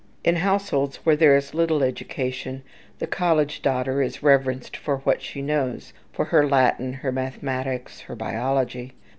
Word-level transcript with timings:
In 0.23 0.37
households 0.37 0.95
where 1.05 1.15
there 1.15 1.35
is 1.37 1.53
little 1.53 1.83
education, 1.83 2.63
the 2.97 3.05
college 3.05 3.61
daughter 3.61 4.01
is 4.01 4.23
reverenced 4.23 4.75
for 4.75 4.97
what 5.01 5.21
she 5.21 5.43
knows, 5.43 5.93
for 6.11 6.25
her 6.25 6.47
Latin, 6.49 6.91
her 7.05 7.11
mathematics, 7.11 7.99
her 7.99 8.15
biology. 8.15 8.93